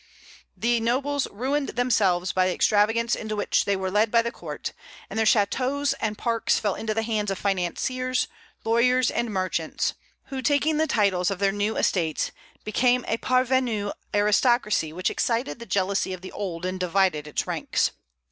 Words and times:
The 0.57 0.79
nobles 0.79 1.27
ruined 1.29 1.69
themselves 1.75 2.31
by 2.33 2.47
the 2.47 2.55
extravagance 2.55 3.13
into 3.13 3.35
which 3.35 3.65
they 3.65 3.75
were 3.75 3.91
led 3.91 4.09
by 4.09 4.23
the 4.23 4.31
court, 4.31 4.73
and 5.11 5.19
their 5.19 5.27
châteaux 5.27 5.93
and 6.01 6.17
parks 6.17 6.57
fell 6.57 6.73
into 6.73 6.95
the 6.95 7.03
hands 7.03 7.29
of 7.29 7.37
financiers, 7.37 8.27
lawyers, 8.63 9.11
and 9.11 9.29
merchants, 9.31 9.93
who, 10.29 10.41
taking 10.41 10.77
the 10.77 10.87
titles 10.87 11.29
of 11.29 11.37
their 11.37 11.51
new 11.51 11.77
estates, 11.77 12.31
became 12.63 13.05
a 13.07 13.17
parvenu 13.19 13.91
aristocracy 14.11 14.91
which 14.91 15.11
excited 15.11 15.59
the 15.59 15.67
jealousy 15.67 16.13
of 16.13 16.21
the 16.21 16.31
old 16.31 16.65
and 16.65 16.79
divided 16.79 17.27
its 17.27 17.45
ranks." 17.45 17.91